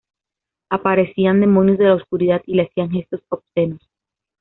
[0.71, 3.87] Aparecían demonios de la oscuridad y le hacían gestos obscenos.